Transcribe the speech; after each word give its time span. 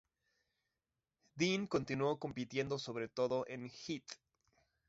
Dean 1.35 1.67
continuó 1.67 2.17
compitiendo 2.17 2.79
sobre 2.79 3.07
todo 3.07 3.45
en 3.47 3.69
"Heat". 3.69 4.01